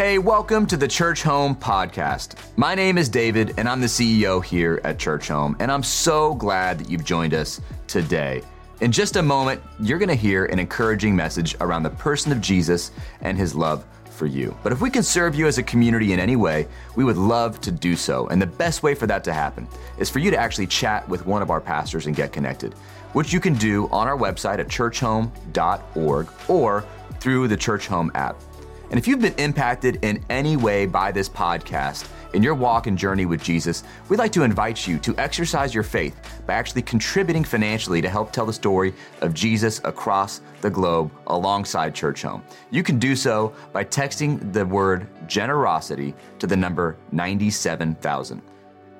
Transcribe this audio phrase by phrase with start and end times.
[0.00, 2.36] Hey, welcome to the Churchome Podcast.
[2.56, 6.78] My name is David, and I'm the CEO here at Churchome, and I'm so glad
[6.78, 8.40] that you've joined us today.
[8.80, 12.40] In just a moment, you're going to hear an encouraging message around the person of
[12.40, 14.56] Jesus and his love for you.
[14.62, 17.60] But if we can serve you as a community in any way, we would love
[17.60, 18.26] to do so.
[18.28, 21.26] And the best way for that to happen is for you to actually chat with
[21.26, 22.72] one of our pastors and get connected,
[23.12, 26.86] which you can do on our website at churchome.org or
[27.20, 28.40] through the Churchome app.
[28.90, 32.98] And if you've been impacted in any way by this podcast in your walk and
[32.98, 37.44] journey with Jesus, we'd like to invite you to exercise your faith by actually contributing
[37.44, 42.42] financially to help tell the story of Jesus across the globe alongside Churchome.
[42.70, 48.42] You can do so by texting the word generosity to the number 97,000.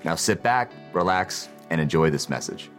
[0.05, 2.71] Now sit back, relax, and enjoy this message.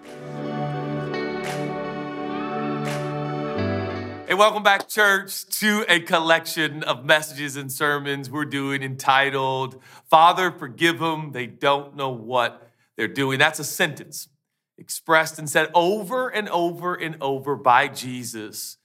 [4.31, 9.77] Hey, welcome back, church, to a collection of messages and sermons we're doing entitled,
[10.09, 13.39] Father, Forgive Them, They Don't Know What They're Doing.
[13.39, 14.29] That's a sentence
[14.77, 18.77] expressed and said over and over and over by Jesus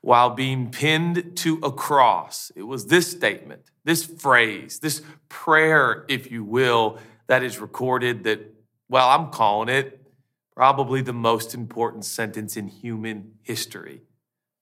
[0.00, 2.52] while being pinned to a cross.
[2.54, 8.54] It was this statement, this phrase, this prayer, if you will, that is recorded that,
[8.88, 10.06] well, I'm calling it
[10.54, 14.02] probably the most important sentence in human history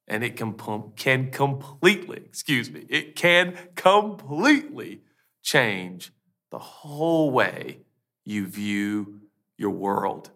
[0.09, 0.55] and it can,
[0.97, 5.03] can completely, excuse me, it can completely
[5.43, 6.13] change
[6.51, 7.79] the whole way
[8.25, 9.21] you view
[9.57, 10.31] your world.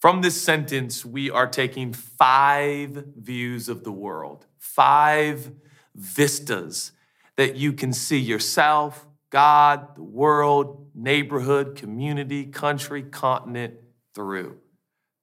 [0.00, 5.52] From this sentence, we are taking five views of the world, five
[5.94, 6.92] vistas
[7.36, 13.74] that you can see yourself, God, the world, neighborhood, community, country, continent
[14.14, 14.58] through.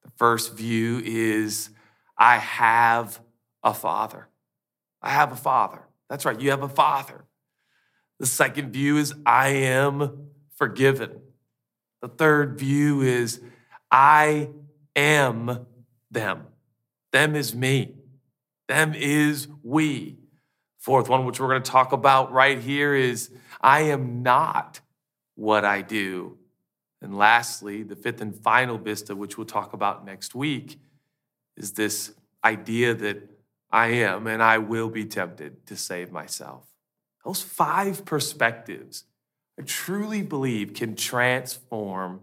[0.04, 1.70] The first view is
[2.18, 3.20] I have
[3.68, 4.30] a father.
[5.02, 5.82] I have a father.
[6.10, 7.26] That's right, you have a father.
[8.20, 11.22] The second view is I am forgiven.
[12.02, 13.42] The third view is
[13.92, 14.50] I
[14.96, 15.68] am
[16.10, 16.48] them.
[17.12, 17.96] Them is me.
[18.68, 20.18] Them is we.
[20.80, 23.30] Fourth one, which we're going to talk about right here, is
[23.62, 24.80] I am not
[25.36, 26.38] what I do.
[27.02, 30.80] And lastly, the fifth and final vista, which we'll talk about next week,
[31.56, 33.37] is this idea that
[33.72, 36.66] I am and I will be tempted to save myself.
[37.26, 39.04] Those five perspectives,
[39.60, 42.22] I truly believe, can transform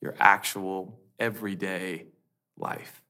[0.00, 2.06] your actual everyday
[2.56, 3.02] life.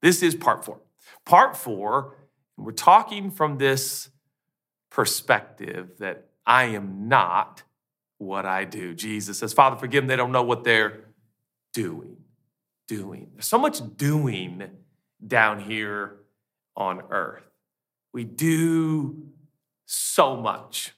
[0.00, 0.80] This is part four.
[1.24, 2.16] Part four,
[2.56, 4.10] we're talking from this
[4.90, 7.62] perspective that I am not
[8.18, 8.94] what I do.
[8.94, 10.08] Jesus says, Father, forgive them.
[10.08, 11.04] They don't know what they're
[11.72, 12.18] doing.
[12.86, 13.30] Doing.
[13.34, 14.62] There's so much doing
[15.26, 16.16] down here
[16.76, 17.44] on earth.
[18.12, 19.28] We do
[19.86, 20.92] so much.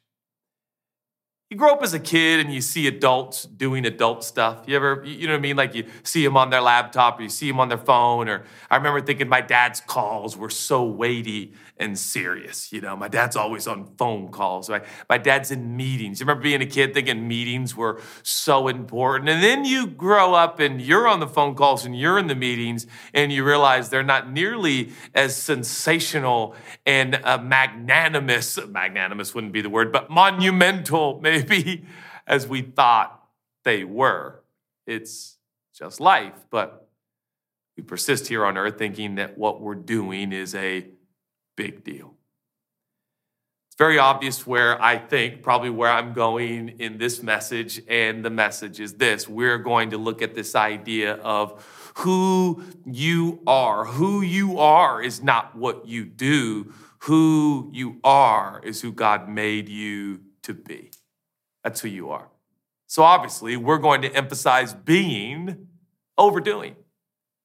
[1.50, 4.64] You grow up as a kid and you see adults doing adult stuff.
[4.66, 5.56] You ever, you know what I mean?
[5.56, 8.30] Like you see them on their laptop or you see them on their phone.
[8.30, 12.72] Or I remember thinking my dad's calls were so weighty and serious.
[12.72, 14.70] You know, my dad's always on phone calls.
[14.70, 14.84] Right?
[15.10, 16.18] My dad's in meetings.
[16.18, 19.28] You remember being a kid thinking meetings were so important.
[19.28, 22.34] And then you grow up and you're on the phone calls and you're in the
[22.34, 26.56] meetings and you realize they're not nearly as sensational
[26.86, 28.58] and uh, magnanimous.
[28.66, 31.33] Magnanimous wouldn't be the word, but monumental, maybe,
[32.26, 33.22] as we thought
[33.64, 34.42] they were.
[34.86, 35.38] It's
[35.76, 36.34] just life.
[36.50, 36.88] But
[37.76, 40.86] we persist here on earth thinking that what we're doing is a
[41.56, 42.14] big deal.
[43.68, 48.30] It's very obvious where I think, probably where I'm going in this message, and the
[48.30, 53.84] message is this we're going to look at this idea of who you are.
[53.84, 59.68] Who you are is not what you do, who you are is who God made
[59.68, 60.90] you to be.
[61.64, 62.28] That's who you are.
[62.86, 65.66] So obviously, we're going to emphasize being
[66.16, 66.76] over doing.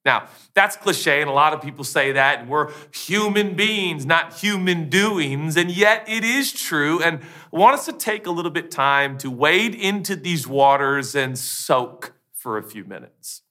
[0.06, 4.34] Now, that's cliche, and a lot of people say that, and we're human beings, not
[4.34, 7.02] human doings, and yet it is true.
[7.02, 7.20] And
[7.54, 11.38] I want us to take a little bit time to wade into these waters and
[11.38, 13.42] soak for a few minutes.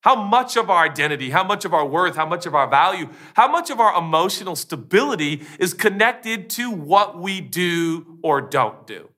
[0.00, 3.08] How much of our identity, how much of our worth, how much of our value,
[3.34, 9.08] how much of our emotional stability is connected to what we do or don't do?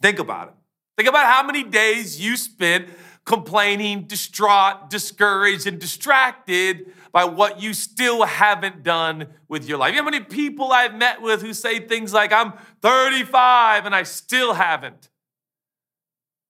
[0.00, 0.54] Think about it.
[0.96, 2.88] Think about how many days you spent
[3.24, 9.92] complaining, distraught, discouraged, and distracted by what you still haven't done with your life.
[9.92, 12.52] You know how many people I've met with who say things like, I'm
[12.82, 15.10] 35 and I still haven't.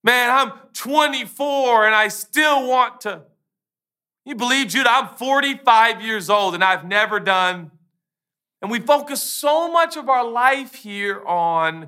[0.03, 3.23] Man, I'm 24 and I still want to.
[4.25, 7.71] You believe, Judah, I'm 45 years old and I've never done
[8.61, 11.87] And we focus so much of our life here on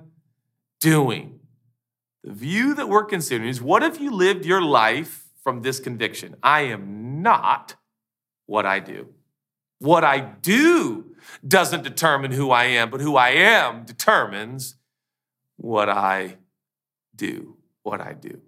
[0.80, 1.40] doing.
[2.24, 6.36] The view that we're considering is what if you lived your life from this conviction?
[6.42, 7.76] I am not
[8.46, 9.10] what I do.
[9.80, 11.16] What I do
[11.46, 14.76] doesn't determine who I am, but who I am determines
[15.58, 16.38] what I
[17.16, 17.58] do.
[17.82, 18.40] What I do.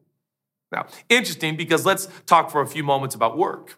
[0.71, 3.77] Now, interesting because let's talk for a few moments about work.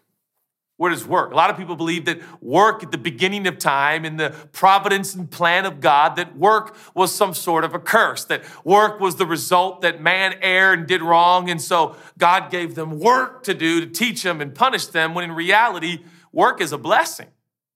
[0.78, 1.32] Where does work?
[1.32, 5.12] A lot of people believe that work at the beginning of time in the providence
[5.12, 9.16] and plan of God, that work was some sort of a curse, that work was
[9.16, 11.50] the result that man erred and did wrong.
[11.50, 15.24] And so God gave them work to do to teach them and punish them, when
[15.24, 17.28] in reality, work is a blessing.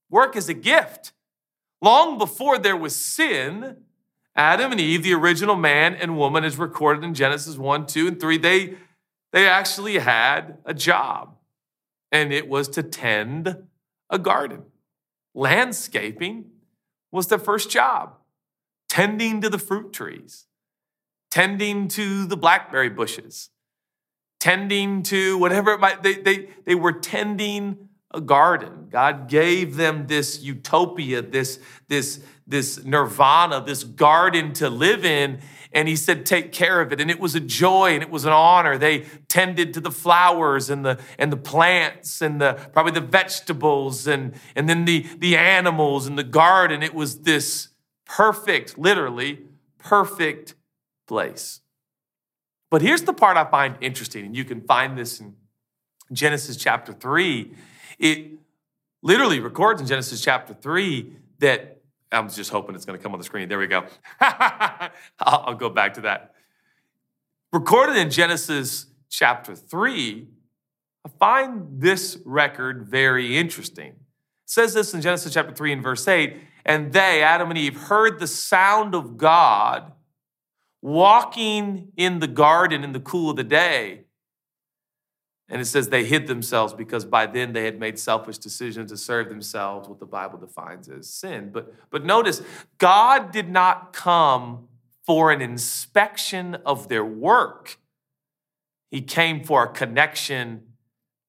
[0.09, 1.11] Work is a gift.
[1.81, 3.83] Long before there was sin,
[4.33, 8.19] Adam and Eve, the original man and woman, is recorded in Genesis 1, 2, and
[8.21, 8.75] 3, they,
[9.33, 11.35] they actually had a job
[12.13, 13.57] and it was to tend
[14.09, 14.61] a garden.
[15.33, 16.45] Landscaping
[17.11, 18.15] was their first job,
[18.87, 20.45] tending to the fruit trees,
[21.31, 23.49] tending to the blackberry bushes,
[24.39, 28.89] tending to whatever it might, they, they, they were tending a garden.
[28.91, 35.41] God gave them this utopia, this, this, this nirvana, this garden to live in,
[35.73, 37.01] and he said, Take care of it.
[37.01, 38.77] And it was a joy and it was an honor.
[38.77, 44.07] They tended to the flowers and the, and the plants and the, probably the vegetables
[44.07, 46.83] and, and then the, the animals and the garden.
[46.83, 47.69] It was this
[48.05, 49.39] perfect, literally
[49.79, 50.55] perfect
[51.07, 51.61] place.
[52.69, 55.35] But here's the part I find interesting, and you can find this in
[56.11, 57.51] Genesis chapter 3.
[57.99, 58.31] It
[59.03, 61.82] literally records in Genesis chapter 3 that
[62.13, 63.49] I'm just hoping it's going to come on the screen.
[63.49, 63.85] There we go.
[64.21, 66.33] I'll, I'll go back to that.
[67.51, 70.27] Recorded in Genesis chapter 3,
[71.05, 73.89] I find this record very interesting.
[73.89, 73.95] It
[74.45, 78.19] says this in Genesis chapter 3 and verse 8 and they, Adam and Eve, heard
[78.19, 79.91] the sound of God
[80.81, 84.02] walking in the garden in the cool of the day.
[85.49, 88.97] And it says they hid themselves because by then they had made selfish decisions to
[88.97, 91.51] serve themselves, what the Bible defines as sin.
[91.51, 92.41] But, but notice,
[92.77, 94.69] God did not come
[95.05, 97.77] for an inspection of their work,
[98.89, 100.63] He came for a connection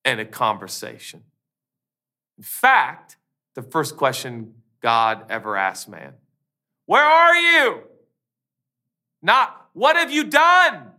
[0.04, 1.24] and a conversation.
[2.38, 3.16] In fact,
[3.54, 6.14] the first question God ever asked man
[6.86, 7.82] Where are you?
[9.22, 10.92] Not, what have you done?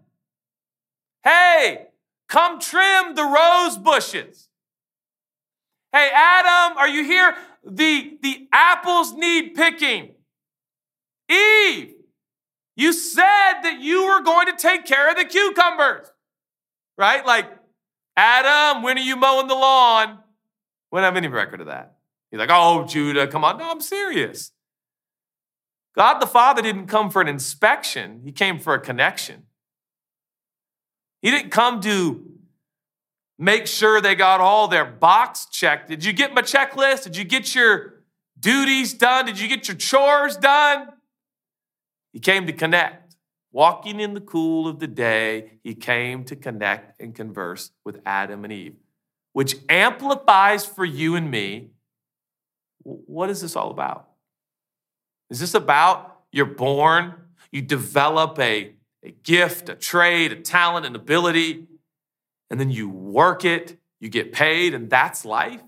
[1.23, 1.87] Hey,
[2.27, 4.49] Come trim the rose bushes.
[5.91, 7.35] Hey, Adam, are you here?
[7.63, 10.11] The, the apples need picking.
[11.29, 11.93] Eve,
[12.75, 16.07] you said that you were going to take care of the cucumbers,
[16.97, 17.25] right?
[17.25, 17.49] Like,
[18.17, 20.19] Adam, when are you mowing the lawn?
[20.91, 21.95] We don't have any record of that.
[22.31, 23.57] He's like, oh, Judah, come on.
[23.57, 24.51] No, I'm serious.
[25.95, 29.43] God the Father didn't come for an inspection, He came for a connection.
[31.25, 32.23] He didn't come to
[33.39, 35.89] make sure they got all their box checked.
[35.89, 37.05] Did you get my checklist?
[37.05, 38.03] Did you get your
[38.39, 39.25] duties done?
[39.25, 40.89] Did you get your chores done?
[42.13, 43.15] He came to connect.
[43.51, 48.43] Walking in the cool of the day, he came to connect and converse with Adam
[48.43, 48.75] and Eve,
[49.33, 51.71] which amplifies for you and me
[52.83, 54.09] what is this all about?
[55.31, 57.15] Is this about you're born,
[57.51, 58.74] you develop a
[59.05, 61.67] a gift, a trade, a talent, an ability,
[62.49, 65.61] and then you work it, you get paid, and that's life?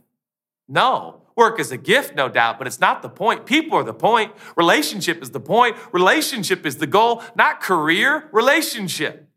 [0.68, 1.22] No.
[1.36, 3.46] Work is a gift, no doubt, but it's not the point.
[3.46, 4.34] People are the point.
[4.56, 5.78] Relationship is the point.
[5.92, 9.30] Relationship is the goal, not career, relationship.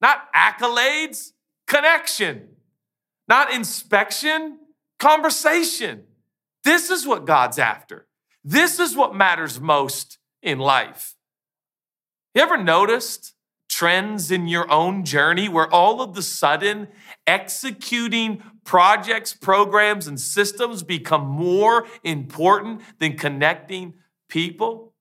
[0.00, 1.32] Not accolades,
[1.66, 2.50] connection.
[3.26, 4.60] Not inspection,
[5.00, 6.04] conversation.
[6.62, 8.06] This is what God's after.
[8.44, 11.16] This is what matters most in life.
[12.38, 13.34] You ever noticed
[13.68, 16.86] trends in your own journey where all of the sudden
[17.26, 23.94] executing projects, programs, and systems become more important than connecting
[24.28, 24.94] people?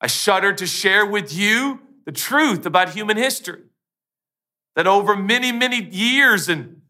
[0.00, 3.62] I shudder to share with you the truth about human history
[4.76, 6.82] that over many, many years and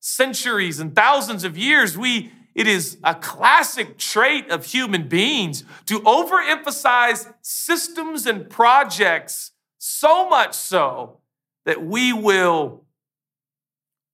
[0.00, 6.00] centuries and thousands of years, we it is a classic trait of human beings to
[6.00, 11.20] overemphasize systems and projects so much so
[11.64, 12.84] that we will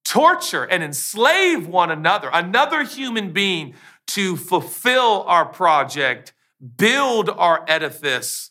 [0.05, 3.75] torture and enslave one another, another human being,
[4.07, 6.33] to fulfill our project,
[6.76, 8.50] build our edifice,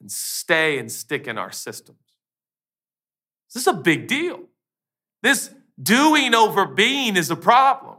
[0.00, 1.98] and stay and stick in our systems.
[3.52, 4.40] This is a big deal.
[5.22, 5.50] This
[5.80, 7.96] doing over being is a problem.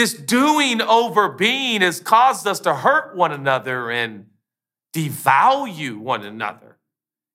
[0.00, 4.28] This doing over being has caused us to hurt one another and
[4.94, 6.69] devalue one another.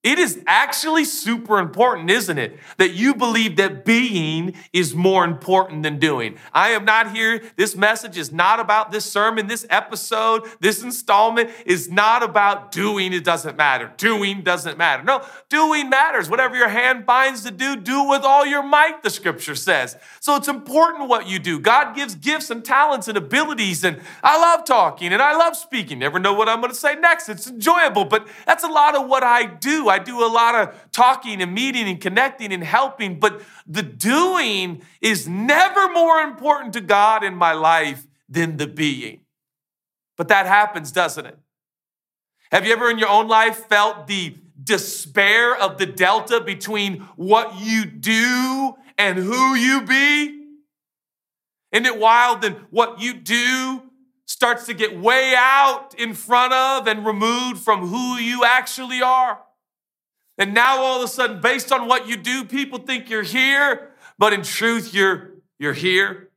[0.06, 2.60] It is actually super important, isn't it?
[2.78, 6.38] That you believe that being is more important than doing.
[6.54, 7.42] I am not here.
[7.56, 13.14] This message is not about this sermon, this episode, this installment is not about doing.
[13.14, 13.94] It doesn't matter.
[13.98, 15.02] Doing doesn't matter.
[15.02, 16.30] No, doing matters.
[16.30, 19.98] Whatever your hand finds to do, do with all your might, the scripture says.
[20.20, 21.60] So it's important what you do.
[21.60, 23.84] God gives gifts and talents and abilities.
[23.84, 25.98] And I love talking and I love speaking.
[25.98, 27.28] Never know what I'm going to say next.
[27.28, 29.95] It's enjoyable, but that's a lot of what I do.
[30.00, 35.28] Do a lot of talking and meeting and connecting and helping, but the doing is
[35.28, 39.22] never more important to God in my life than the being.
[40.18, 41.38] But that happens, doesn't it?
[42.52, 47.60] Have you ever in your own life felt the despair of the delta between what
[47.60, 50.42] you do and who you be?
[51.72, 53.84] Isn't it wild that what you do
[54.25, 59.40] starts to get way out in front of and removed from who you actually are?
[60.38, 63.92] And now all of a sudden, based on what you do, people think you're here,
[64.18, 66.30] but in truth, you're, you're here.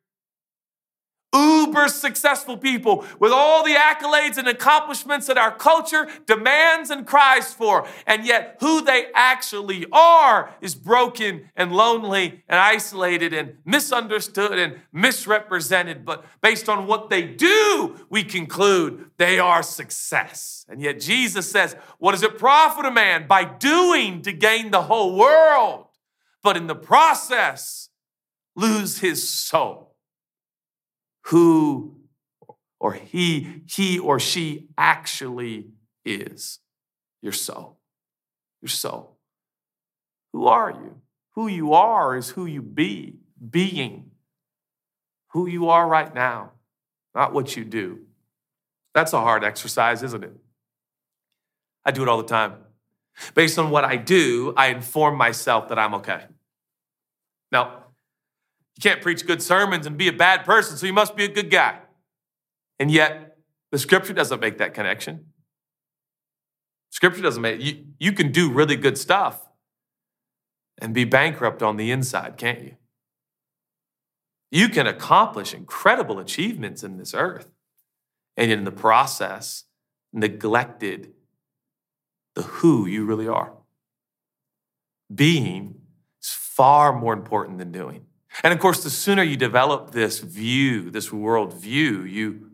[1.35, 7.53] Uber successful people with all the accolades and accomplishments that our culture demands and cries
[7.53, 7.87] for.
[8.07, 14.81] And yet, who they actually are is broken and lonely and isolated and misunderstood and
[14.91, 16.07] misrepresented.
[16.07, 20.58] But based on what they do, we conclude they are success.
[20.69, 24.83] And yet, Jesus says, What does it profit a man by doing to gain the
[24.83, 25.87] whole world,
[26.43, 27.89] but in the process,
[28.55, 29.89] lose his soul?
[31.29, 31.95] who
[32.81, 35.67] or he, he or she actually
[36.05, 36.61] is
[37.21, 37.79] your soul.
[38.63, 39.19] Your soul.
[40.33, 41.01] Who are you?
[41.35, 43.17] Who you are is who you be,
[43.51, 44.13] being.
[45.33, 46.53] Who you are right now,
[47.15, 48.01] not what you do.
[48.95, 50.37] That's a hard exercise, isn't it?
[51.89, 52.53] I do it all the time.
[53.35, 56.27] Based on what I do, I inform myself that I'm okay.
[57.51, 57.85] Now,
[58.77, 61.29] you can't preach good sermons and be a bad person, so you must be a
[61.29, 61.79] good guy.
[62.79, 63.39] And yet,
[63.73, 65.29] the scripture doesn't make that connection.
[66.91, 69.49] Scripture doesn't make you, you can do really good stuff
[70.77, 72.77] and be bankrupt on the inside, can't you?
[74.51, 77.51] You can accomplish incredible achievements in this earth
[78.37, 79.65] and in the process
[80.13, 81.15] neglected
[82.39, 83.53] the who you really are.
[85.13, 85.81] Being
[86.23, 88.07] is far more important than doing.
[88.45, 92.53] And of course, the sooner you develop this view, this world view, you,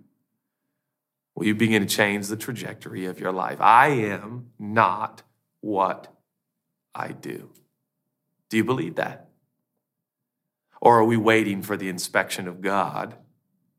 [1.35, 3.61] well, you begin to change the trajectory of your life.
[3.61, 5.23] I am not
[5.61, 6.09] what
[6.95, 7.51] I do.
[8.49, 9.29] Do you believe that?
[10.81, 13.17] Or are we waiting for the inspection of God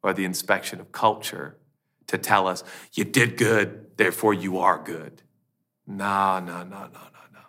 [0.04, 1.58] or the inspection of culture
[2.06, 5.24] to tell us, you did good, therefore you are good?
[5.88, 7.40] No, no, no, no, no, no.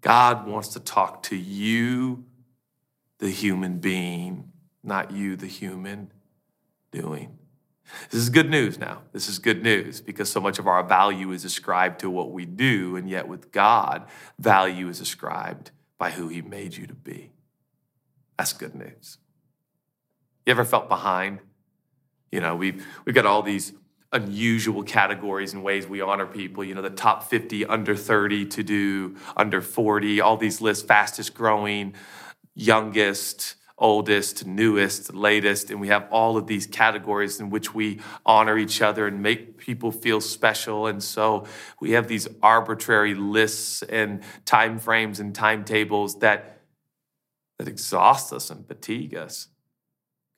[0.00, 2.24] God wants to talk to you
[3.18, 6.12] the human being, not you, the human
[6.90, 7.38] doing.
[8.10, 9.02] This is good news now.
[9.12, 12.44] This is good news because so much of our value is ascribed to what we
[12.46, 14.06] do, and yet with God,
[14.38, 17.32] value is ascribed by who He made you to be.
[18.38, 19.18] That's good news.
[20.46, 21.40] You ever felt behind?
[22.32, 23.72] You know, we've, we've got all these
[24.12, 26.64] unusual categories and ways we honor people.
[26.64, 31.34] You know, the top 50 under 30 to do, under 40, all these lists, fastest
[31.34, 31.94] growing,
[32.54, 38.58] youngest, oldest, newest, latest, and we have all of these categories in which we honor
[38.58, 40.86] each other and make people feel special.
[40.86, 41.46] And so
[41.80, 46.58] we have these arbitrary lists and time frames and timetables that
[47.60, 49.48] that exhaust us and fatigue us.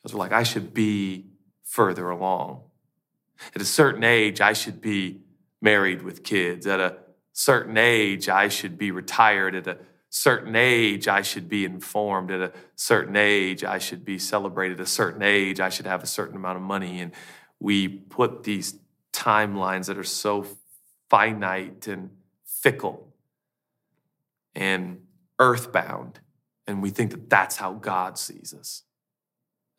[0.02, 1.26] Because we're like, I should be
[1.62, 2.62] further along.
[3.54, 5.20] At a certain age, I should be
[5.60, 6.66] married with kids.
[6.66, 6.98] At a
[7.32, 9.54] certain age, I should be retired.
[9.54, 9.78] At a
[10.10, 12.30] certain age, I should be informed.
[12.30, 14.80] At a certain age, I should be celebrated.
[14.80, 17.00] At a certain age, I should have a certain amount of money.
[17.00, 17.12] And
[17.58, 18.78] we put these
[19.12, 20.46] timelines that are so
[21.08, 22.10] finite and
[22.44, 23.12] fickle
[24.54, 25.00] and
[25.38, 26.20] earthbound.
[26.66, 28.82] And we think that that's how God sees us.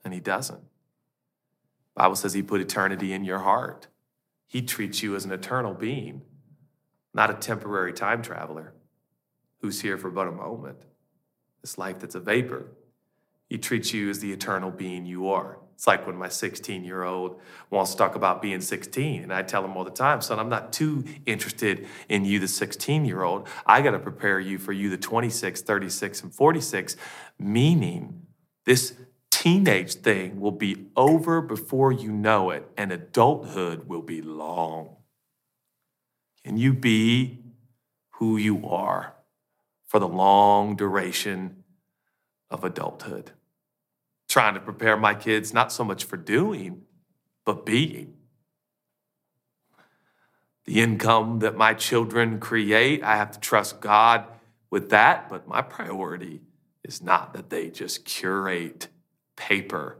[0.03, 0.63] And He doesn't.
[1.95, 3.87] Bible says He put eternity in your heart.
[4.47, 6.21] He treats you as an eternal being,
[7.13, 8.73] not a temporary time traveler
[9.61, 10.77] who's here for but a moment.
[11.61, 12.67] This life that's a vapor.
[13.49, 15.59] He treats you as the eternal being you are.
[15.75, 19.41] It's like when my 16 year old wants to talk about being 16, and I
[19.41, 23.23] tell him all the time, son, I'm not too interested in you, the 16 year
[23.23, 23.47] old.
[23.65, 26.95] I got to prepare you for you, the 26, 36, and 46,
[27.39, 28.21] meaning
[28.65, 28.93] this
[29.43, 34.95] teenage thing will be over before you know it, and adulthood will be long.
[36.45, 37.39] Can you be
[38.11, 39.15] who you are
[39.85, 41.65] for the long duration
[42.49, 43.31] of adulthood?
[44.29, 46.83] Trying to prepare my kids not so much for doing,
[47.45, 48.13] but being.
[50.63, 54.25] The income that my children create, I have to trust God
[54.69, 56.43] with that, but my priority
[56.81, 58.87] is not that they just curate
[59.35, 59.97] paper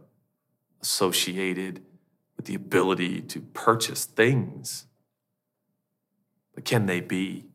[0.81, 1.83] associated
[2.35, 4.85] with the ability to purchase things.
[6.53, 7.45] But can they be?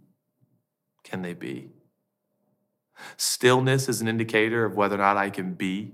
[1.05, 1.71] Can they be?
[3.17, 5.93] Stillness is an indicator of whether or not I can be.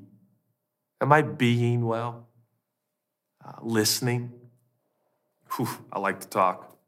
[1.00, 2.28] Am I being well?
[3.44, 4.32] Uh, listening?
[5.56, 6.78] Whew, I like to talk.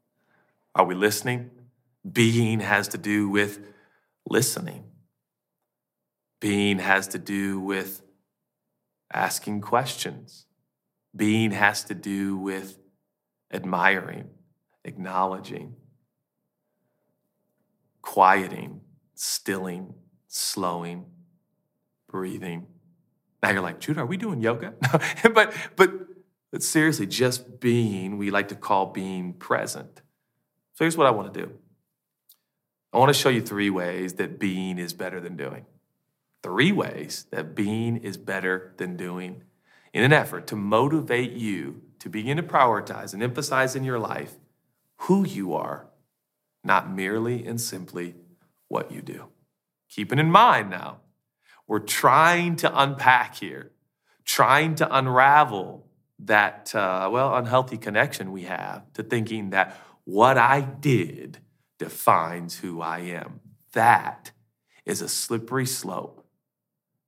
[0.73, 1.51] Are we listening?
[2.09, 3.59] Being has to do with
[4.27, 4.85] listening.
[6.39, 8.01] Being has to do with
[9.13, 10.45] asking questions.
[11.15, 12.77] Being has to do with
[13.51, 14.29] admiring,
[14.83, 15.75] acknowledging,
[18.01, 18.81] quieting,
[19.15, 19.95] stilling,
[20.27, 21.05] slowing,
[22.07, 22.67] breathing.
[23.41, 24.73] Now you're like, Judah, are we doing yoga?
[25.33, 25.91] but, but,
[26.51, 30.01] but seriously, just being, we like to call being present.
[30.73, 31.51] So here's what I want to do
[32.93, 35.65] I want to show you three ways that being is better than doing
[36.47, 39.43] three ways that being is better than doing
[39.91, 44.35] in an effort to motivate you to begin to prioritize and emphasize in your life
[45.01, 45.87] who you are,
[46.63, 48.15] not merely and simply
[48.69, 49.25] what you do.
[49.89, 51.01] Keeping in mind now,
[51.67, 53.73] we're trying to unpack here,
[54.23, 55.85] trying to unravel
[56.17, 59.75] that, uh, well, unhealthy connection we have to thinking that
[60.05, 61.39] what I did
[61.77, 63.41] defines who I am.
[63.73, 64.31] That
[64.85, 66.23] is a slippery slope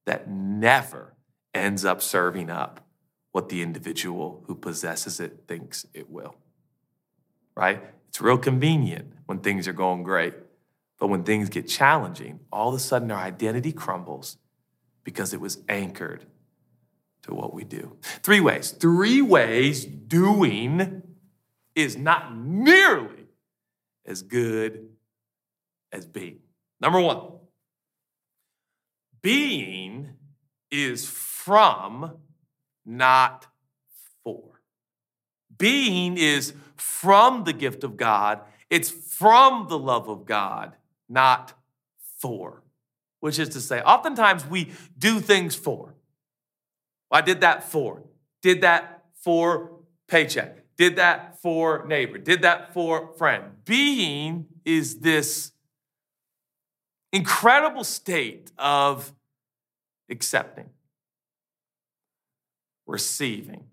[0.10, 1.14] that never
[1.54, 2.84] ends up serving up
[3.32, 6.34] what the individual who possesses it thinks it will.
[7.56, 7.84] Right?
[8.08, 10.34] It's real convenient when things are going great.
[10.98, 14.38] But when things get challenging, all of a sudden our identity crumbles
[15.04, 16.26] because it was anchored
[17.22, 17.96] to what we do.
[18.02, 18.72] Three ways.
[18.72, 21.04] Three ways doing
[21.76, 23.28] is not nearly
[24.08, 24.90] as good
[25.92, 26.40] as being.
[26.82, 27.39] Number one,
[29.22, 30.12] being
[30.72, 32.18] is from,
[32.86, 33.48] not
[34.24, 34.62] for.
[35.58, 40.76] Being is from the gift of God, it's from the love of God,
[41.08, 41.54] not
[42.20, 42.64] for.
[43.20, 45.96] Which is to say, oftentimes we do things for.
[47.12, 48.04] I did that for,
[48.42, 49.72] did that for
[50.08, 53.46] paycheck, did that for neighbor, did that for friend.
[53.66, 55.52] Being is this
[57.12, 59.14] incredible state of
[60.10, 60.70] accepting,
[62.86, 63.66] receiving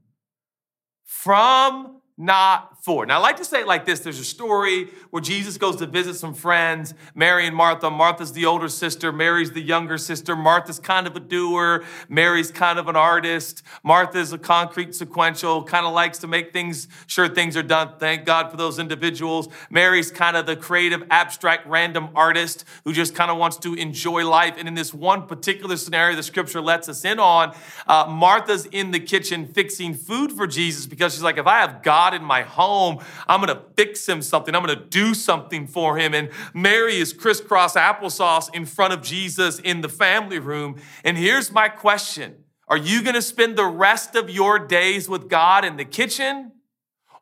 [1.05, 3.05] from not for.
[3.05, 5.87] Now, I like to say it like this there's a story where Jesus goes to
[5.87, 7.91] visit some friends, Mary and Martha.
[7.91, 10.35] Martha's the older sister, Mary's the younger sister.
[10.35, 13.63] Martha's kind of a doer, Mary's kind of an artist.
[13.83, 17.95] Martha's a concrete sequential, kind of likes to make things sure things are done.
[17.99, 19.49] Thank God for those individuals.
[19.69, 24.27] Mary's kind of the creative, abstract, random artist who just kind of wants to enjoy
[24.27, 24.55] life.
[24.59, 27.55] And in this one particular scenario, the scripture lets us in on,
[27.87, 31.83] uh, Martha's in the kitchen fixing food for Jesus because she's like, if I have
[31.83, 32.99] God, God in my home.
[33.27, 34.55] I'm going to fix him something.
[34.55, 36.15] I'm going to do something for him.
[36.15, 40.77] And Mary is crisscross applesauce in front of Jesus in the family room.
[41.05, 45.29] And here's my question Are you going to spend the rest of your days with
[45.29, 46.53] God in the kitchen?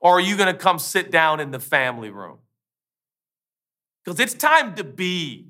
[0.00, 2.38] Or are you going to come sit down in the family room?
[4.04, 5.48] Because it's time to be,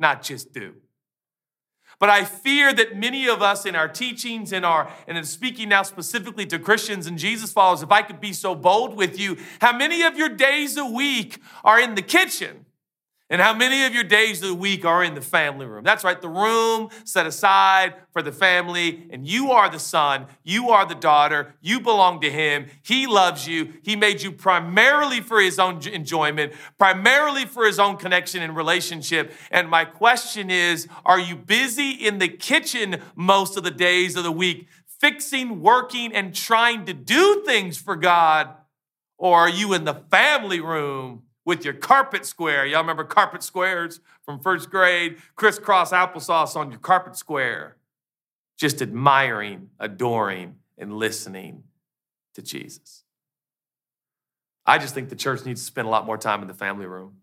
[0.00, 0.74] not just do.
[1.98, 5.68] But I fear that many of us in our teachings, in our, and in speaking
[5.68, 9.36] now specifically to Christians and Jesus followers, if I could be so bold with you,
[9.60, 12.66] how many of your days a week are in the kitchen?
[13.30, 15.84] And how many of your days of the week are in the family room?
[15.84, 20.70] That's right, the room set aside for the family, and you are the son, you
[20.70, 22.68] are the daughter, you belong to him.
[22.82, 23.74] He loves you.
[23.82, 29.32] He made you primarily for his own enjoyment, primarily for his own connection and relationship.
[29.50, 34.24] And my question is are you busy in the kitchen most of the days of
[34.24, 38.54] the week, fixing, working, and trying to do things for God?
[39.18, 41.24] Or are you in the family room?
[41.48, 42.66] With your carpet square.
[42.66, 45.16] Y'all remember carpet squares from first grade?
[45.34, 47.78] Crisscross applesauce on your carpet square.
[48.58, 51.62] Just admiring, adoring, and listening
[52.34, 53.02] to Jesus.
[54.66, 56.84] I just think the church needs to spend a lot more time in the family
[56.84, 57.14] room.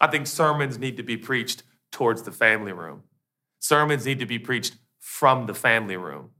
[0.00, 3.04] I think sermons need to be preached towards the family room.
[3.60, 6.30] Sermons need to be preached from the family room.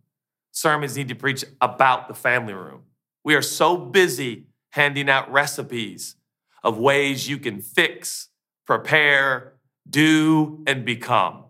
[0.51, 2.83] sermons need to preach about the family room.
[3.23, 6.17] We are so busy handing out recipes
[6.63, 8.29] of ways you can fix,
[8.67, 9.55] prepare,
[9.89, 11.45] do, and become.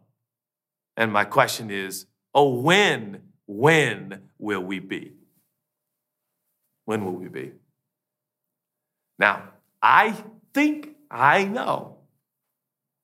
[0.96, 5.12] And my question is oh, when, when will we be?
[6.84, 7.52] When will we be?
[9.18, 9.50] Now,
[9.82, 10.14] I
[10.54, 11.98] think I know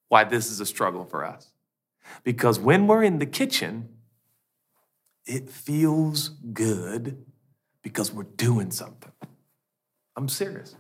[0.08, 1.50] why this is a struggle for us.
[2.24, 3.90] Because when we're in the kitchen,
[5.26, 7.24] it feels good
[7.82, 9.12] because we're doing something.
[10.16, 10.74] I'm serious.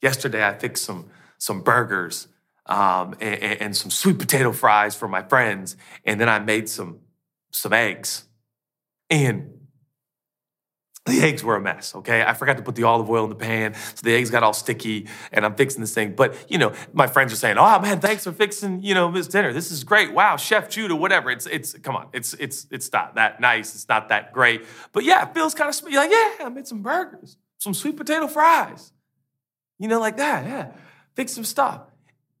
[0.00, 2.28] Yesterday, I fixed some, some burgers
[2.66, 6.98] um, and, and, some sweet potato fries for my friends, and then I made some,
[7.50, 8.24] some eggs.
[9.08, 9.58] And
[11.08, 12.22] the eggs were a mess, okay?
[12.22, 14.52] I forgot to put the olive oil in the pan, so the eggs got all
[14.52, 16.14] sticky, and I'm fixing this thing.
[16.14, 19.26] But, you know, my friends are saying, oh, man, thanks for fixing, you know, this
[19.26, 19.52] dinner.
[19.52, 20.12] This is great.
[20.12, 21.30] Wow, Chef Judah, whatever.
[21.30, 23.74] It's, it's, come on, it's, it's, it's not that nice.
[23.74, 24.64] It's not that great.
[24.92, 27.96] But yeah, it feels kind of, you're like, yeah, I made some burgers, some sweet
[27.96, 28.92] potato fries,
[29.78, 30.72] you know, like that, yeah.
[31.14, 31.82] Fix some stuff.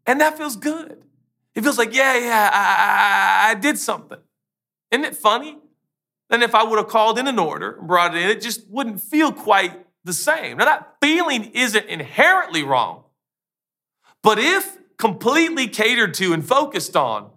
[0.06, 1.02] And that feels good.
[1.54, 4.18] It feels like, yeah, yeah, I, I, I did something.
[4.90, 5.58] Isn't it funny?
[6.28, 8.28] than if I would have called in an order and brought it in.
[8.28, 10.58] It just wouldn't feel quite the same.
[10.58, 13.04] Now, that feeling isn't inherently wrong,
[14.22, 17.30] but if completely catered to and focused on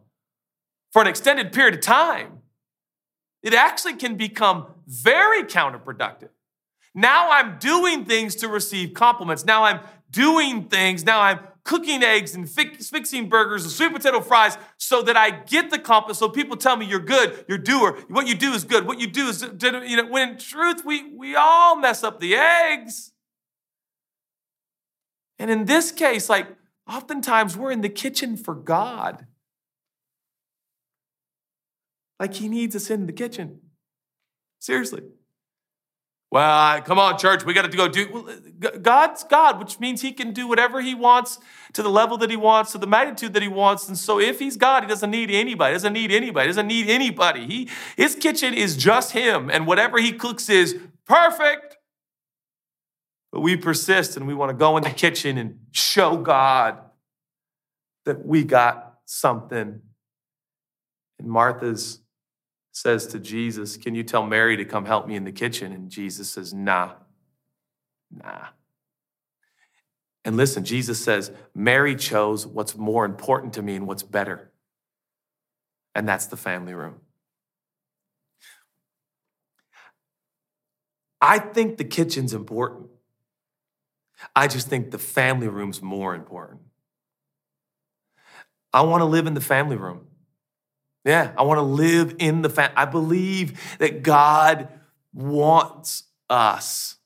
[0.91, 2.39] for an extended period of time,
[3.43, 6.29] it actually can become very counterproductive.
[6.93, 9.45] Now I'm doing things to receive compliments.
[9.45, 11.05] Now I'm doing things.
[11.05, 15.69] Now I'm cooking eggs and fixing burgers and sweet potato fries so that I get
[15.69, 16.17] the compass.
[16.17, 17.99] So people tell me you're good, you're doer.
[18.09, 18.87] What you do is good.
[18.87, 22.35] What you do is, you know, when in truth, we, we all mess up the
[22.35, 23.11] eggs.
[25.39, 26.47] And in this case, like
[26.87, 29.27] oftentimes we're in the kitchen for God.
[32.19, 33.61] Like he needs us in the kitchen.
[34.59, 35.03] Seriously.
[36.31, 38.39] Well, come on, church, we got to go do.
[38.81, 41.39] God's God, which means He can do whatever He wants
[41.73, 43.89] to the level that He wants, to the magnitude that He wants.
[43.89, 45.73] And so, if He's God, He doesn't need anybody.
[45.73, 46.47] Doesn't need anybody.
[46.47, 47.45] Doesn't need anybody.
[47.45, 51.75] He, His kitchen is just Him, and whatever He cooks is perfect.
[53.33, 56.79] But we persist, and we want to go in the kitchen and show God
[58.05, 59.81] that we got something.
[61.19, 61.99] And Martha's
[62.71, 65.71] says to Jesus, Can you tell Mary to come help me in the kitchen?
[65.71, 66.93] And Jesus says, Nah,
[68.11, 68.47] nah.
[70.23, 74.51] And listen, Jesus says, Mary chose what's more important to me and what's better.
[75.95, 77.01] And that's the family room.
[81.19, 82.89] I think the kitchen's important.
[84.35, 86.61] I just think the family room's more important.
[88.73, 90.07] I want to live in the family room.
[91.03, 92.75] Yeah, I want to live in the family.
[92.75, 94.67] I believe that God
[95.13, 96.97] wants us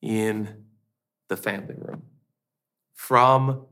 [0.00, 0.64] in
[1.28, 2.04] the family room.
[2.94, 3.66] From,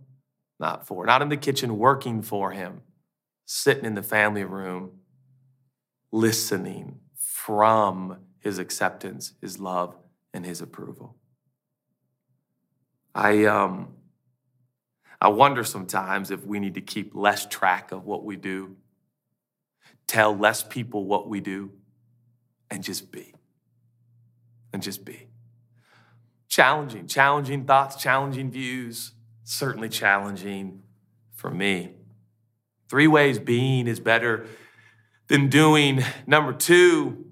[0.61, 2.83] not for, not in the kitchen working for Him,
[3.46, 5.00] sitting in the family room,
[6.12, 9.96] listening from His acceptance, His love,
[10.35, 11.16] and His approval.
[13.14, 13.94] I, um,
[15.20, 18.76] I wonder sometimes if we need to keep less track of what we do
[20.06, 21.72] tell less people what we do,
[22.70, 23.34] and just be.
[24.72, 25.28] And just be.
[26.48, 29.12] Challenging, challenging thoughts, challenging views,
[29.44, 30.82] certainly challenging
[31.34, 31.92] for me.
[32.88, 34.46] Three ways being is better
[35.28, 36.02] than doing.
[36.26, 37.26] Number two,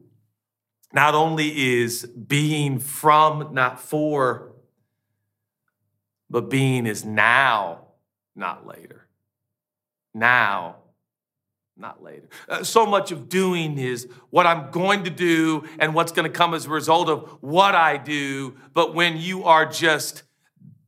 [0.92, 4.52] not only is being from, not for,
[6.30, 7.88] but being is now,
[8.34, 9.08] not later.
[10.12, 10.76] Now,
[11.76, 12.28] not later.
[12.48, 16.36] Uh, so much of doing is what I'm going to do and what's going to
[16.36, 18.54] come as a result of what I do.
[18.72, 20.22] But when you are just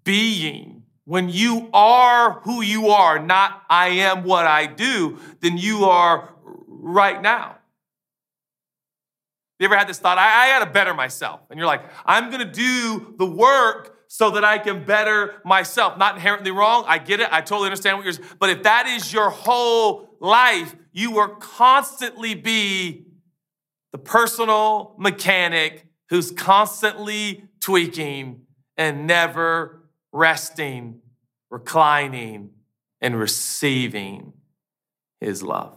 [0.04, 5.84] being, when you are who you are, not I am what I do, then you
[5.84, 6.34] are
[6.68, 7.58] right now.
[9.58, 10.18] You ever had this thought?
[10.18, 11.40] I, I got to better myself.
[11.50, 15.98] And you're like, I'm going to do the work so that I can better myself.
[15.98, 16.84] Not inherently wrong.
[16.86, 17.28] I get it.
[17.32, 18.26] I totally understand what you're.
[18.38, 23.06] But if that is your whole life, you will constantly be
[23.92, 28.42] the personal mechanic who's constantly tweaking
[28.76, 31.00] and never resting,
[31.50, 32.50] reclining,
[33.00, 34.32] and receiving
[35.20, 35.76] his love.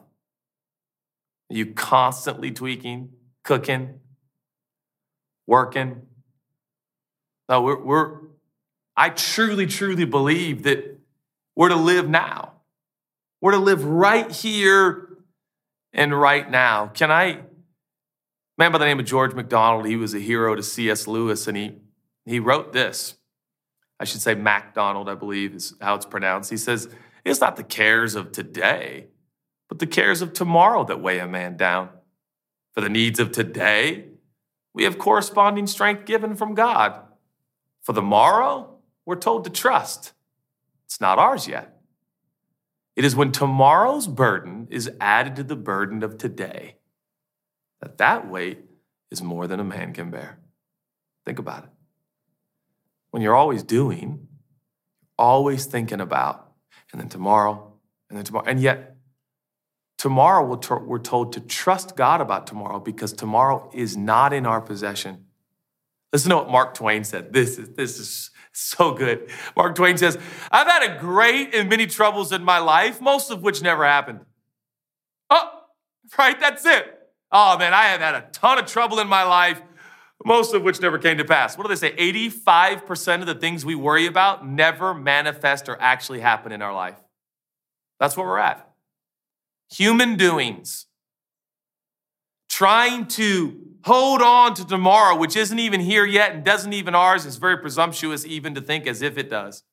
[1.52, 3.10] Are you constantly tweaking,
[3.44, 4.00] cooking,
[5.48, 6.04] working,
[7.50, 8.18] no, we're, we're,
[8.96, 11.00] I truly, truly believe that
[11.56, 12.54] we're to live now.
[13.42, 15.18] We're to live right here
[15.94, 16.88] and right now.
[16.88, 17.40] Can I
[18.60, 21.08] man by the name of George MacDonald, he was a hero to C.S.
[21.08, 21.78] Lewis, and he,
[22.26, 23.16] he wrote this.
[24.02, 26.50] I should say MacDonald, I believe is how it's pronounced.
[26.50, 26.90] He says,
[27.24, 29.08] It's not the cares of today,
[29.70, 31.90] but the cares of tomorrow that weigh a man down.
[32.74, 34.06] For the needs of today,
[34.74, 37.02] we have corresponding strength given from God.
[37.82, 38.76] For the morrow,
[39.06, 40.12] we're told to trust.
[40.86, 41.79] It's not ours yet.
[43.00, 46.76] It is when tomorrow's burden is added to the burden of today
[47.80, 48.60] that that weight
[49.10, 50.38] is more than a man can bear.
[51.26, 51.70] Think about it.
[53.12, 54.28] When you're always doing,
[55.18, 56.52] always thinking about,
[56.92, 57.72] and then tomorrow,
[58.10, 58.98] and then tomorrow, and yet
[59.98, 65.28] tomorrow we're told to trust God about tomorrow because tomorrow is not in our possession.
[66.12, 67.34] Listen to what Mark Twain said.
[67.34, 69.30] This is, this is so good.
[69.56, 70.18] Mark Twain says,
[70.52, 74.22] I've had a great and many troubles in my life, most of which never happened.
[75.30, 75.62] Oh,
[76.18, 76.96] right, that's it.
[77.32, 79.62] Oh man, I have had a ton of trouble in my life,
[80.26, 81.58] most of which never came to pass.
[81.58, 81.96] What do they say?
[81.96, 86.98] 85% of the things we worry about never manifest or actually happen in our life.
[88.00, 88.68] That's where we're at.
[89.72, 90.88] Human doings.
[92.60, 97.26] Trying to hold on to tomorrow, which isn't even here yet and doesn't even ours,
[97.26, 99.64] is very presumptuous even to think as if it does.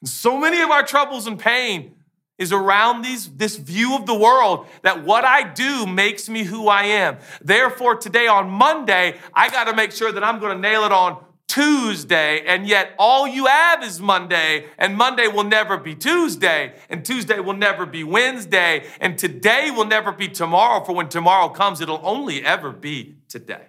[0.00, 1.96] And so many of our troubles and pain
[2.38, 6.68] is around these, this view of the world that what I do makes me who
[6.68, 7.18] I am.
[7.42, 10.92] Therefore, today on Monday, I got to make sure that I'm going to nail it
[10.92, 16.72] on Tuesday, and yet all you have is Monday, and Monday will never be Tuesday,
[16.88, 21.50] and Tuesday will never be Wednesday, and today will never be tomorrow, for when tomorrow
[21.50, 23.66] comes, it'll only ever be today.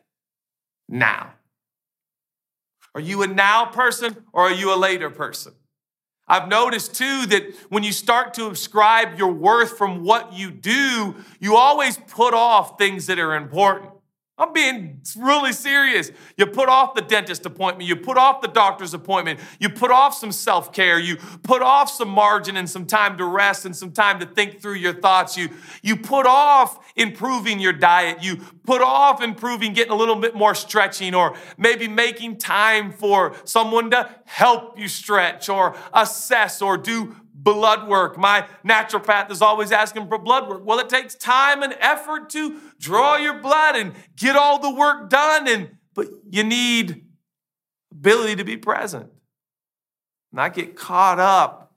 [0.87, 1.33] Now.
[2.95, 5.53] Are you a now person or are you a later person?
[6.25, 11.15] I've noticed too that when you start to ascribe your worth from what you do,
[11.41, 13.92] you always put off things that are important.
[14.43, 16.11] I'm being really serious.
[16.35, 20.13] You put off the dentist appointment, you put off the doctor's appointment, you put off
[20.13, 23.91] some self care, you put off some margin and some time to rest and some
[23.91, 25.37] time to think through your thoughts.
[25.37, 25.49] You,
[25.81, 30.55] you put off improving your diet, you put off improving getting a little bit more
[30.55, 37.15] stretching, or maybe making time for someone to help you stretch or assess or do
[37.43, 38.17] blood work.
[38.17, 40.65] My naturopath is always asking for blood work.
[40.65, 45.09] Well, it takes time and effort to draw your blood and get all the work
[45.09, 47.05] done and but you need
[47.91, 49.11] ability to be present.
[50.31, 51.75] Not get caught up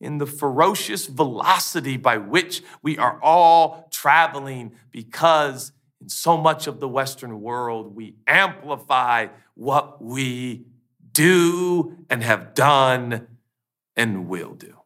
[0.00, 6.80] in the ferocious velocity by which we are all traveling because in so much of
[6.80, 10.66] the Western world, we amplify what we
[11.12, 13.28] do and have done
[13.96, 14.83] and will do.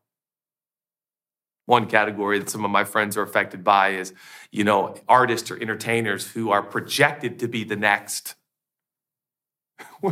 [1.69, 4.15] One category that some of my friends are affected by is,
[4.51, 8.37] you know, artists or entertainers who are projected to be the next.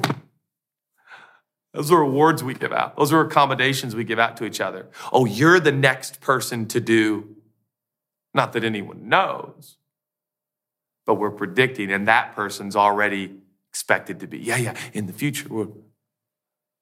[1.72, 2.98] Those are awards we give out.
[2.98, 4.90] Those are accommodations we give out to each other.
[5.10, 7.36] Oh, you're the next person to do.
[8.34, 9.78] Not that anyone knows,
[11.06, 13.34] but we're predicting, and that person's already
[13.70, 14.40] expected to be.
[14.40, 15.48] Yeah, yeah, in the future.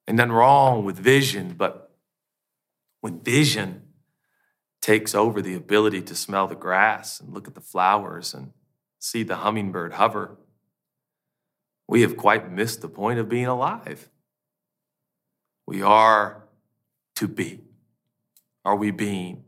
[0.09, 1.93] And nothing wrong with vision, but
[3.03, 3.84] when vision
[4.85, 8.53] takes over the ability to smell the grass and look at the flowers and
[8.99, 10.37] see the hummingbird hover,
[11.89, 14.11] we have quite missed the point of being alive.
[15.67, 16.45] We are
[17.17, 17.63] to be.
[18.63, 19.45] Are we being?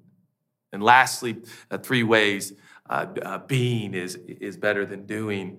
[0.72, 1.37] And lastly,
[1.70, 2.55] uh, three ways
[2.88, 5.59] uh, uh, being is, is better than doing.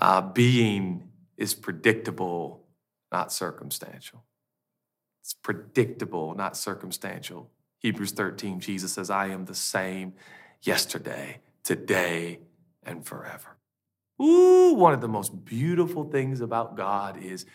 [0.00, 2.64] Uh, being is predictable,
[3.12, 4.24] not circumstantial.
[5.20, 7.50] It's predictable, not circumstantial.
[7.86, 10.14] Hebrews 13, Jesus says, I am the same
[10.60, 12.40] yesterday, today,
[12.82, 13.58] and forever.
[14.20, 17.46] Ooh, one of the most beautiful things about God is,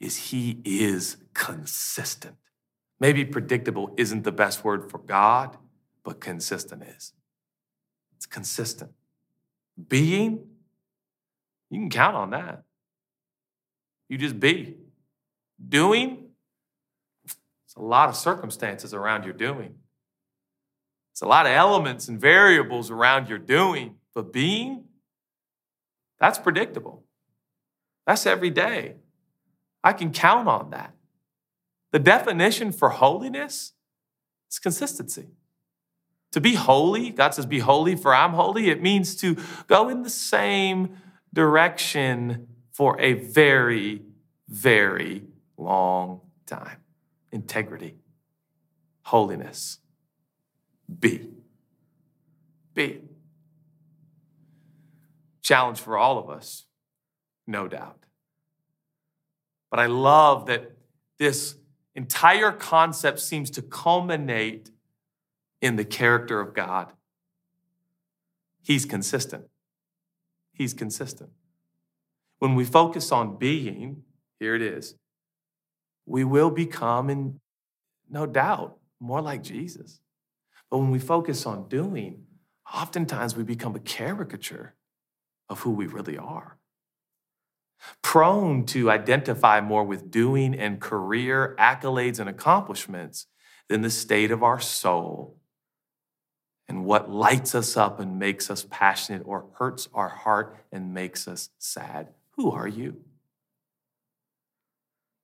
[0.00, 2.34] is He is consistent.
[2.98, 5.56] Maybe predictable isn't the best word for God,
[6.02, 7.12] but consistent is.
[8.16, 8.90] It's consistent.
[9.88, 10.48] Being,
[11.70, 12.64] you can count on that.
[14.08, 14.78] You just be.
[15.68, 16.25] Doing,
[17.76, 19.74] a lot of circumstances around your doing.
[21.12, 24.84] It's a lot of elements and variables around your doing, but being,
[26.18, 27.04] that's predictable.
[28.06, 28.96] That's every day.
[29.84, 30.94] I can count on that.
[31.92, 33.72] The definition for holiness
[34.50, 35.28] is consistency.
[36.32, 38.68] To be holy, God says, Be holy, for I'm holy.
[38.68, 39.36] It means to
[39.68, 40.96] go in the same
[41.32, 44.02] direction for a very,
[44.48, 45.24] very
[45.56, 46.78] long time
[47.36, 47.94] integrity,
[49.02, 49.78] holiness.
[50.98, 51.28] Be.
[52.74, 53.02] Be.
[55.42, 56.66] challenge for all of us,
[57.46, 58.06] no doubt.
[59.70, 60.72] But I love that
[61.18, 61.56] this
[61.94, 64.70] entire concept seems to culminate
[65.60, 66.92] in the character of God.
[68.62, 69.44] He's consistent.
[70.52, 71.30] He's consistent.
[72.38, 74.02] When we focus on being,
[74.40, 74.96] here it is,
[76.06, 77.40] we will become, in
[78.08, 80.00] no doubt, more like Jesus.
[80.70, 82.24] But when we focus on doing,
[82.72, 84.74] oftentimes we become a caricature
[85.48, 86.58] of who we really are.
[88.02, 93.26] Prone to identify more with doing and career accolades and accomplishments
[93.68, 95.36] than the state of our soul
[96.68, 101.28] and what lights us up and makes us passionate or hurts our heart and makes
[101.28, 102.08] us sad.
[102.32, 102.96] Who are you?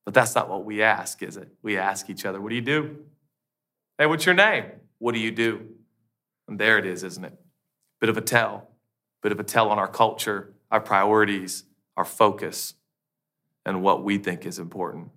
[0.05, 1.49] But that's not what we ask, is it?
[1.61, 2.97] We ask each other, What do you do?
[3.97, 4.65] Hey, what's your name?
[4.99, 5.67] What do you do?
[6.47, 7.33] And there it is, isn't it?
[8.01, 8.69] Bit of a tell,
[9.21, 11.63] bit of a tell on our culture, our priorities,
[11.95, 12.73] our focus,
[13.65, 15.09] and what we think is important.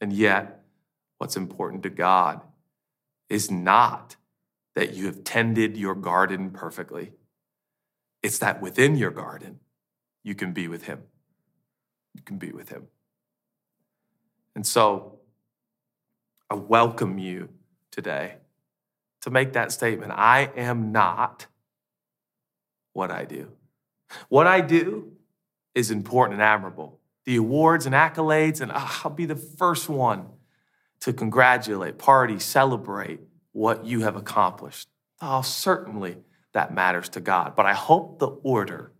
[0.00, 0.64] And yet,
[1.18, 2.40] what's important to God
[3.28, 4.16] is not
[4.74, 7.12] that you have tended your garden perfectly.
[8.22, 9.60] It's that within your garden,
[10.24, 11.02] you can be with Him.
[12.14, 12.88] You can be with Him.
[14.54, 15.18] And so,
[16.50, 17.48] I welcome you
[17.90, 18.36] today
[19.22, 21.46] to make that statement I am not
[22.92, 23.52] what I do.
[24.28, 25.12] What I do
[25.74, 27.00] is important and admirable.
[27.24, 30.26] The awards and accolades, and ah, I'll be the first one
[31.00, 33.20] to congratulate, party, celebrate
[33.52, 34.88] what you have accomplished.
[35.20, 36.18] Oh, certainly
[36.52, 38.92] that matters to God, but I hope the order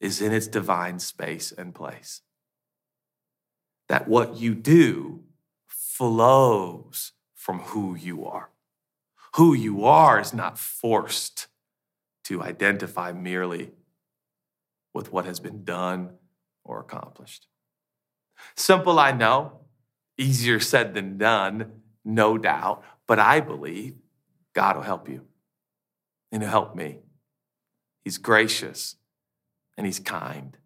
[0.00, 2.22] is in its divine space and place.
[3.90, 5.24] That what you do
[5.66, 8.50] flows from who you are.
[9.34, 11.48] Who you are is not forced
[12.26, 13.72] to identify merely
[14.94, 16.10] with what has been done
[16.62, 17.48] or accomplished.
[18.54, 19.62] Simple, I know,
[20.16, 23.96] easier said than done, no doubt, but I believe
[24.52, 25.26] God will help you
[26.30, 27.00] and He'll help me.
[28.04, 28.94] He's gracious
[29.76, 30.56] and He's kind.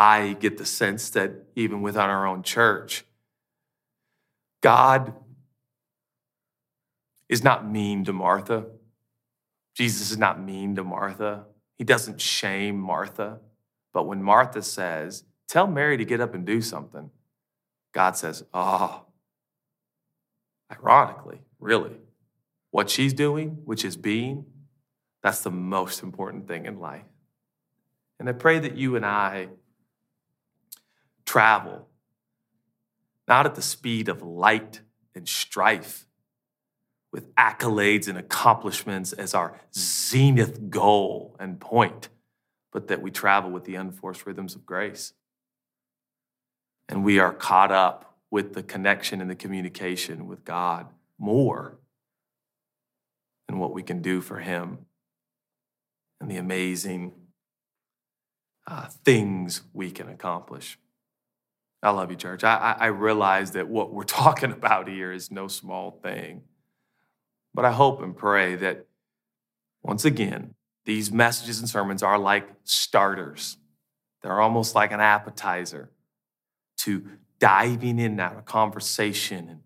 [0.00, 3.04] I get the sense that even within our own church,
[4.62, 5.12] God
[7.28, 8.64] is not mean to Martha.
[9.74, 11.44] Jesus is not mean to Martha.
[11.76, 13.40] He doesn't shame Martha.
[13.92, 17.10] But when Martha says, Tell Mary to get up and do something,
[17.92, 19.04] God says, Oh,
[20.72, 21.98] ironically, really,
[22.70, 24.46] what she's doing, which is being,
[25.22, 27.04] that's the most important thing in life.
[28.18, 29.48] And I pray that you and I
[31.30, 31.86] travel
[33.28, 34.80] not at the speed of light
[35.14, 36.04] and strife,
[37.12, 42.08] with accolades and accomplishments as our zenith goal and point,
[42.72, 45.12] but that we travel with the unforced rhythms of grace.
[46.88, 51.78] And we are caught up with the connection and the communication with God more
[53.46, 54.86] than what we can do for Him
[56.20, 57.12] and the amazing
[58.66, 60.76] uh, things we can accomplish.
[61.82, 62.44] I love you, church.
[62.44, 66.42] I, I realize that what we're talking about here is no small thing.
[67.54, 68.86] But I hope and pray that
[69.82, 73.56] once again, these messages and sermons are like starters.
[74.22, 75.90] They're almost like an appetizer
[76.78, 77.06] to
[77.38, 79.60] diving in now to conversation and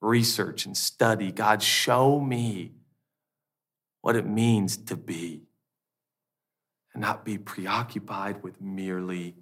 [0.00, 1.30] research and study.
[1.30, 2.72] God, show me
[4.00, 5.42] what it means to be
[6.94, 9.36] and not be preoccupied with merely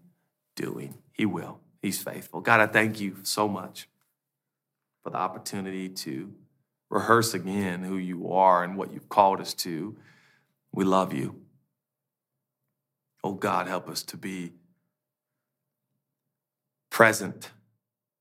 [0.56, 0.96] doing.
[1.12, 1.60] He will.
[1.82, 2.40] He's faithful.
[2.40, 3.88] God, I thank you so much
[5.02, 6.32] for the opportunity to
[6.90, 9.96] rehearse again who you are and what you've called us to.
[10.72, 11.40] We love you.
[13.22, 14.52] Oh God, help us to be
[16.90, 17.51] present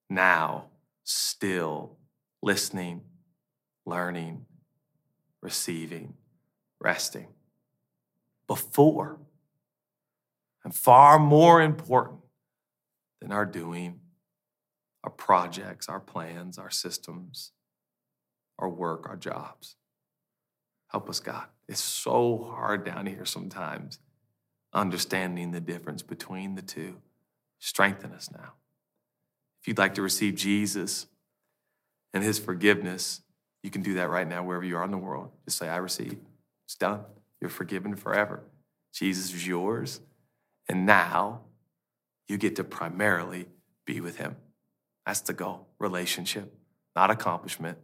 [0.09, 0.65] now,
[1.03, 1.97] still,
[2.41, 3.01] listening,
[3.85, 4.45] learning,
[5.41, 6.15] receiving,
[6.79, 7.27] resting.
[8.47, 9.17] Before,
[10.63, 12.19] and far more important
[13.21, 13.99] than our doing,
[15.03, 17.51] our projects, our plans, our systems,
[18.59, 19.75] our work, our jobs.
[20.87, 21.45] Help us, God.
[21.67, 23.99] It's so hard down here sometimes
[24.73, 26.97] understanding the difference between the two.
[27.59, 28.53] Strengthen us now.
[29.61, 31.07] If you'd like to receive Jesus
[32.13, 33.21] and his forgiveness,
[33.63, 35.31] you can do that right now wherever you are in the world.
[35.45, 36.17] Just say, I receive.
[36.65, 37.01] It's done.
[37.41, 38.43] You're forgiven forever.
[38.93, 40.01] Jesus is yours.
[40.69, 41.41] And now
[42.27, 43.47] you get to primarily
[43.85, 44.35] be with him.
[45.05, 46.53] That's the goal relationship,
[46.95, 47.77] not accomplishment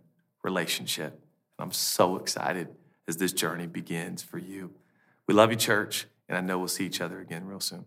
[0.44, 1.14] relationship.
[1.14, 2.70] And I'm so excited
[3.08, 4.72] as this journey begins for you.
[5.28, 7.86] We love you, church, And I know we'll see each other again real soon.